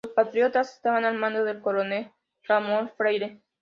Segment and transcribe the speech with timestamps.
[0.03, 2.11] Los patriotas estaban al mando del coronel
[2.47, 3.39] Ramón Freire.